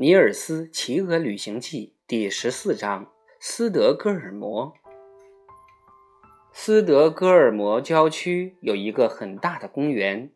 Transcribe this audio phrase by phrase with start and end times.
[0.00, 3.08] 尼尔斯《骑鹅旅行记》第十四章：
[3.38, 4.72] 斯德哥尔摩。
[6.54, 10.30] 斯德哥尔摩郊区有一个很大的公园，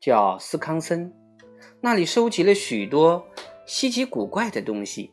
[0.00, 1.12] 叫斯康森，
[1.80, 3.26] 那里收集了许多
[3.66, 5.10] 稀奇古怪的东西。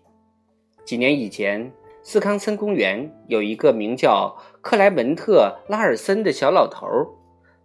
[0.86, 6.86] 几年以前，斯康森公园有一个名叫克莱门特·拉尔森的小老头，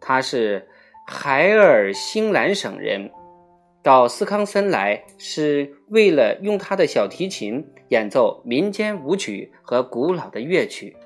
[0.01, 0.67] 他是
[1.07, 3.13] 海尔辛兰省人。
[3.83, 10.97] 到斯康森来是为了用他的小提琴演奏民间舞曲和古老的乐曲。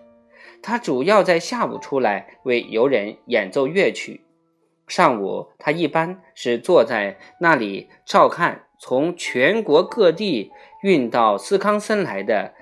[0.63, 4.21] 他主要在下午出来为游人演奏乐曲。
[4.89, 12.53] 上午，他一般是坐在那里照看从全国各地运到斯康森来的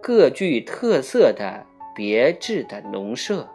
[0.00, 3.48] 各具特色的别致的农舍。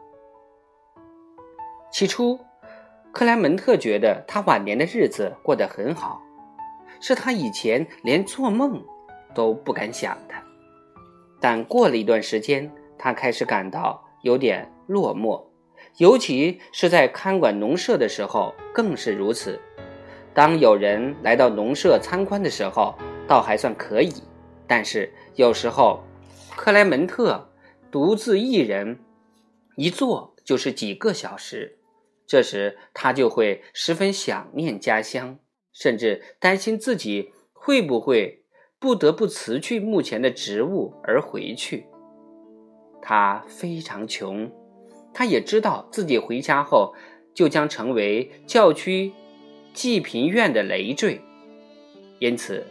[1.91, 2.39] 起初。
[3.13, 6.19] 克莱门特觉得他晚年的日子过得很好，
[6.99, 8.83] 是他以前连做梦
[9.35, 10.33] 都不敢想的。
[11.39, 15.45] 但过了一段时间，他开始感到有点落寞，
[15.97, 19.59] 尤其是在看管农舍的时候更是如此。
[20.33, 22.95] 当有人来到农舍参观的时候，
[23.27, 24.09] 倒还算可以；
[24.65, 26.03] 但是有时候，
[26.55, 27.47] 克莱门特
[27.91, 28.97] 独自一人，
[29.75, 31.77] 一坐就是几个小时。
[32.33, 35.37] 这时，他就会十分想念家乡，
[35.71, 38.43] 甚至担心自己会不会
[38.79, 41.85] 不得不辞去目前的职务而回去。
[43.03, 44.51] 他非常穷，
[45.13, 46.95] 他也知道自己回家后
[47.35, 49.13] 就将成为教区
[49.71, 51.21] 济贫院的累赘，
[52.17, 52.65] 因此，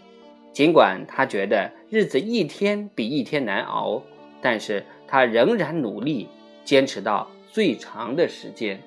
[0.53, 4.03] 尽管他觉得日子一天比一天难熬，
[4.41, 6.27] 但是他仍然努力
[6.65, 8.83] 坚持到最长的时间。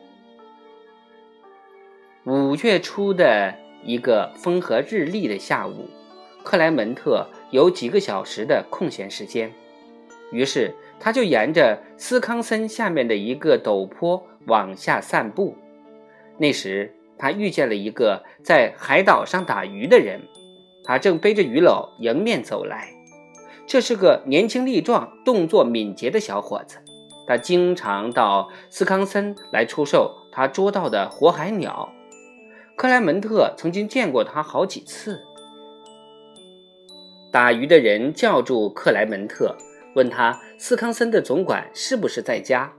[2.27, 5.87] 五月初的一个风和日丽的下午，
[6.43, 9.53] 克莱门特有几个小时的空闲时间，
[10.31, 15.55] 于是他就沿着斯康森下面的一个陡坡往下散步。
[16.39, 20.19] 那时他遇见了一个在海岛上打鱼的人，
[20.83, 22.89] 他正背着鱼篓迎面走来。
[23.67, 26.79] 这是个年轻力壮、动作敏捷的小伙子，
[27.27, 31.87] 他经常到斯康森来出售他捉到的活海鸟。
[32.75, 35.23] 克莱门特曾经见过他好几次。
[37.31, 39.55] 打鱼的人叫住克莱门特，
[39.95, 42.73] 问他斯康森的总管是不是在家。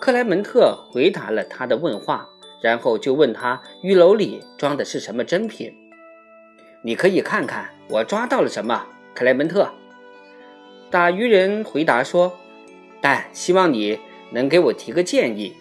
[0.00, 2.28] 克莱门特回答了他的问话，
[2.60, 5.72] 然后就问他鱼篓里装的是什么珍品。
[6.82, 9.70] 你可以看看我抓到了什么，克莱门特。
[10.90, 12.36] 打鱼人回答说
[13.00, 13.98] ：“但希望你
[14.32, 15.52] 能给我提个建议，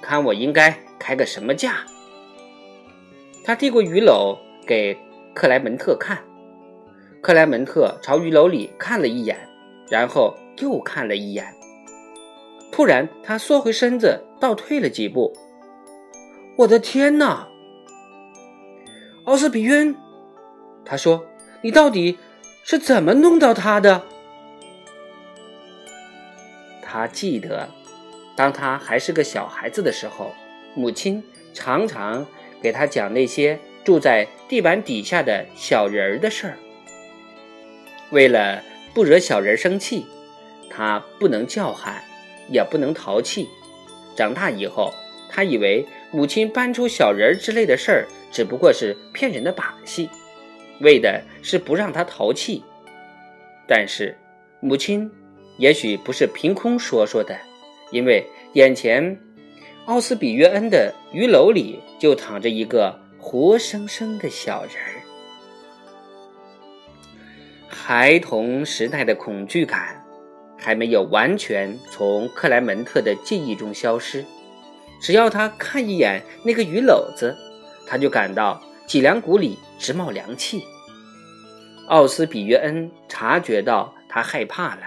[0.00, 1.84] 看我应该开个什么价。”
[3.46, 4.36] 他递过鱼篓
[4.66, 4.98] 给
[5.32, 6.18] 克莱门特看，
[7.22, 9.38] 克莱门特朝鱼篓里看了一眼，
[9.88, 11.54] 然后又看了一眼。
[12.72, 15.32] 突然，他缩回身子，倒退了几步。
[16.58, 17.46] “我的天哪！”
[19.26, 19.94] 奥斯比恩，
[20.84, 21.24] 他说
[21.62, 22.18] ：“你到底
[22.64, 24.02] 是怎么弄到他的？”
[26.82, 27.68] 他记得，
[28.34, 30.32] 当他还是个小孩子的时候，
[30.74, 31.22] 母亲
[31.54, 32.26] 常常。
[32.62, 36.56] 给他讲那些住在地板底下的小人儿的事儿。
[38.10, 38.62] 为了
[38.94, 40.06] 不惹小人生气，
[40.70, 42.02] 他不能叫喊，
[42.48, 43.48] 也不能淘气。
[44.16, 44.92] 长大以后，
[45.28, 50.08] 他以为母亲搬出小人儿之类的事儿只不过是骗人的把戏，
[50.80, 52.62] 为的是不让他淘气。
[53.66, 54.16] 但是，
[54.60, 55.10] 母亲
[55.58, 57.36] 也许不是凭空说说的，
[57.90, 59.18] 因为眼前。
[59.86, 65.02] 奥斯比约恩的鱼篓里就躺着一个活生生的小人儿。
[67.68, 70.04] 孩童时代的恐惧感
[70.58, 74.24] 还没有完全从克莱门特的记忆中消失。
[75.00, 77.36] 只要他看一眼那个鱼篓子，
[77.86, 80.64] 他就感到脊梁骨里直冒凉气。
[81.86, 84.82] 奥斯比约恩察觉到他害怕了，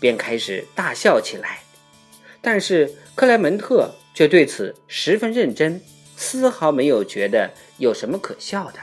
[0.00, 1.63] 便开始大笑起来。
[2.44, 3.96] 但是克莱门特。
[4.16, 5.82] 却对此十分认真，
[6.16, 8.78] 丝毫没有觉得有什么可笑的。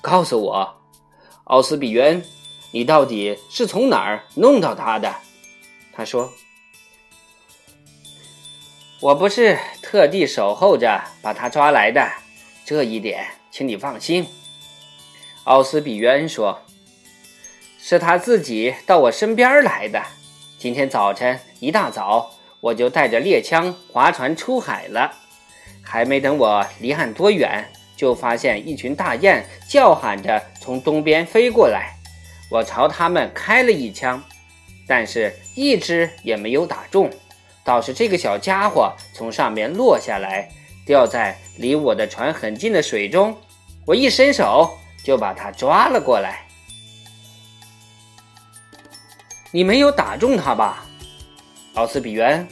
[0.00, 0.80] 告诉我，
[1.44, 2.24] 奥斯比渊，
[2.70, 5.16] 你到底是从哪儿弄到他的？
[5.92, 6.32] 他说
[9.00, 12.10] ：“我不是特地守候着把他抓来的，
[12.64, 14.26] 这一点请你放心。”
[15.44, 16.62] 奥斯比渊说
[17.78, 20.02] ：“是他自己到我身边来的。
[20.58, 22.32] 今天早晨一大早。”
[22.62, 25.12] 我就带着猎枪划船出海了，
[25.82, 31.96] 还没等我离岸多远，就发现一群大雁叫喊着从东边飞过来。
[32.48, 34.22] 我朝他们开了一枪，
[34.86, 37.10] 但是一只也没有打中，
[37.64, 40.48] 倒是这个小家伙从上面落下来，
[40.86, 43.36] 掉在离我的船很近的水中。
[43.84, 46.46] 我一伸手就把他抓了过来。
[49.50, 50.86] 你没有打中他吧，
[51.74, 52.46] 奥斯比约？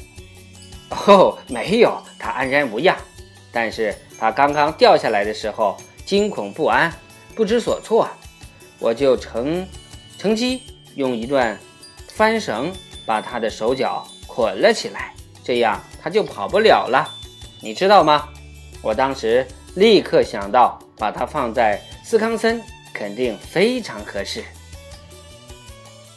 [1.06, 2.96] 哦，没有，他安然无恙。
[3.52, 6.93] 但是他刚刚掉下来的时候惊恐不安，
[7.34, 8.08] 不知所措，
[8.78, 9.67] 我就乘
[10.19, 10.62] 乘机
[10.94, 11.58] 用一段
[12.08, 12.72] 帆绳
[13.05, 15.12] 把他的手脚捆了起来，
[15.44, 17.06] 这样他就跑不了了。
[17.61, 18.28] 你知道吗？
[18.82, 22.62] 我当时立刻想到，把他放在斯康森
[22.94, 24.43] 肯定非常合适。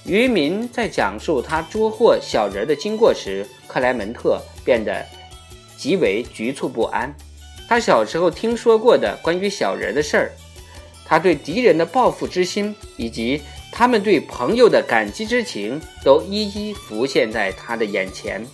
[0.05, 5.05] 渔民在讲述他捉获小人的经过时，克莱门特变得
[5.77, 7.13] 极为局促不安。
[7.69, 10.31] 他小时候听说过的关于小人的事儿，
[11.05, 13.41] 他对敌人的报复之心以及
[13.71, 18.45] 他们对朋友的感激之情，都一一浮现在他的眼前。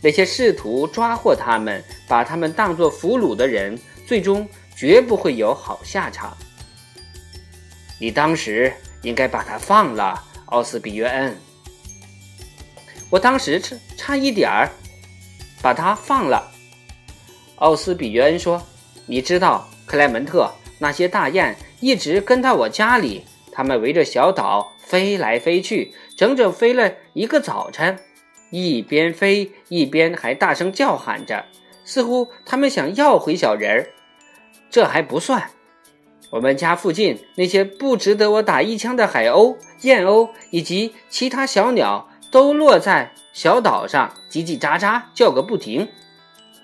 [0.00, 6.36] 那些试图抓获他们、把他们当作俘虏的人，最终绝不会有好下场。
[7.98, 8.72] 你当时
[9.02, 10.22] 应该把他放了。
[10.46, 11.36] 奥斯比约恩，
[13.10, 14.70] 我当时差差一点儿
[15.60, 16.52] 把他放了。
[17.56, 18.62] 奥斯比约恩说
[19.06, 27.98] ：“你知道，克莱门特那些大雁一直跟到我家里，他们围着小岛飞来飞去，整整飞了一个早晨，
[28.50, 31.44] 一边飞一边还大声叫喊着，
[31.84, 33.90] 似乎他们想要回小人儿。
[34.70, 35.50] 这还不算。”
[36.30, 45.88] 我们家附近那些不值得我打一枪的海鸥、燕鸥以及其他小鸟，都落在小岛上，叽叽喳喳叫个不停。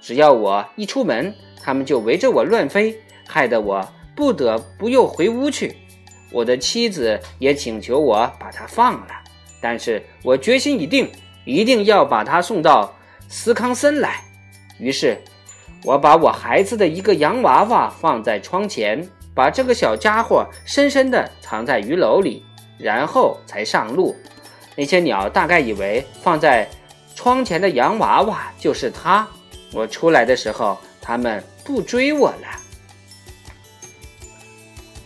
[0.01, 1.33] 只要我一出门，
[1.63, 5.77] 它们就围着我乱飞，害得我不得不又回屋去。
[6.33, 9.15] 我的妻子也请求我把它放了，
[9.61, 11.09] 但是我决心已定，
[11.45, 12.93] 一定要把它送到
[13.29, 14.25] 斯康森来。
[14.79, 15.17] 于是，
[15.85, 19.09] 我把我孩子的一个洋娃娃放在窗前。
[19.35, 22.45] 把这个小家伙深深地藏在鱼篓里，
[22.79, 24.17] 然后才上路。
[24.77, 26.69] 那些鸟大概以为放在
[27.15, 29.27] 窗前的洋娃娃就是他。
[29.73, 32.49] 我出来的时候，他们不追我了。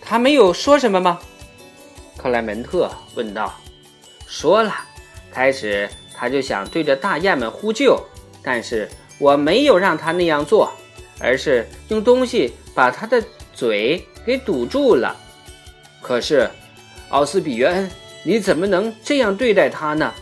[0.00, 1.20] 他没有说什么吗？
[2.17, 3.55] 克莱门特问道。
[4.26, 4.75] 说了，
[5.31, 8.00] 开始他就想对着大雁们呼救，
[8.43, 8.88] 但是
[9.19, 10.73] 我没有让他那样做，
[11.20, 13.23] 而是用东西把他的
[13.55, 14.05] 嘴。
[14.26, 15.17] 给堵住了。
[16.02, 16.50] 可是，
[17.11, 17.90] 奥斯比约恩，
[18.25, 20.12] 你怎么能这样对待他呢？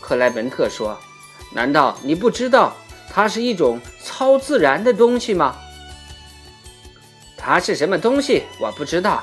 [0.00, 0.98] 克莱门特说
[1.52, 2.74] ：“难道你不知道
[3.10, 5.56] 它是一种超自然的东西吗？”
[7.36, 8.44] 它是什么东西？
[8.58, 9.22] 我不知道。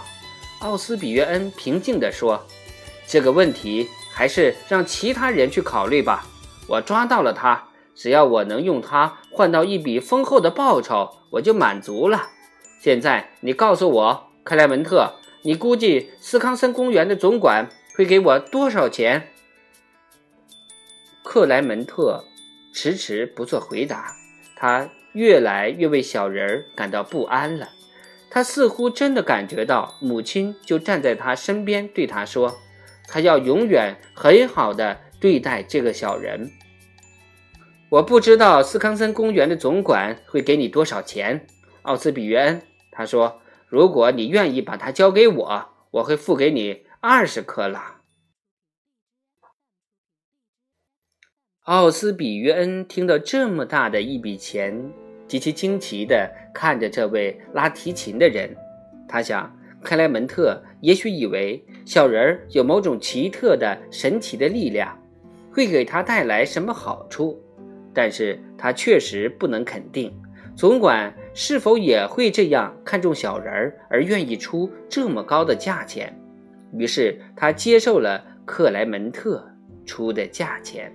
[0.60, 2.40] 奥斯比约恩平静地说
[3.08, 6.26] ：“这个问题还是让其他人去考虑吧。
[6.68, 7.64] 我抓到了它，
[7.96, 12.30] 只要我能用它换到一笔丰厚的报酬，我就满足了。”
[12.81, 15.13] 现在你告诉我，克莱门特，
[15.44, 19.28] 你估计斯康森公园的总管会给我多少钱？
[21.24, 22.25] 克莱门特
[22.74, 24.16] 迟迟不做回答，
[24.56, 27.70] 他越来越为小人儿感到不安了。
[28.32, 32.58] 他似乎真的感觉到母亲就站在他身边，对他说
[33.08, 36.51] ：“他要永远很好的对待这个小人。”
[37.89, 41.46] 我不知道斯康森公园的总管会给你多少钱，
[41.84, 42.62] 奥斯比约恩。
[42.91, 48.01] 他说：“如果你愿意把它交给我，我会付给你二十克拉。”
[51.65, 54.91] 奥斯比约恩听到这么大的一笔钱，
[55.27, 58.55] 极其惊奇地看着这位拉提琴的人。
[59.07, 64.98] 他想，克莱门特也许以为小人儿有某种奇特的、神奇的力量，
[65.53, 67.39] 会给他带来什么好处，
[67.93, 70.12] 但是他确实不能肯定。
[70.55, 76.14] 总管是否也会这样看中小人儿，而愿意出这么高的价钱？
[76.74, 79.46] 于是他接受了克莱门特
[79.86, 80.92] 出的价钱。